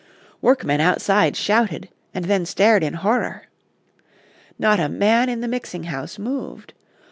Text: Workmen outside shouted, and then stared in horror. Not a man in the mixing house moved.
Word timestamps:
Workmen 0.41 0.81
outside 0.81 1.37
shouted, 1.37 1.87
and 2.11 2.25
then 2.25 2.43
stared 2.47 2.81
in 2.83 2.95
horror. 2.95 3.43
Not 4.57 4.79
a 4.79 4.89
man 4.89 5.29
in 5.29 5.41
the 5.41 5.47
mixing 5.47 5.83
house 5.83 6.17
moved. 6.17 6.73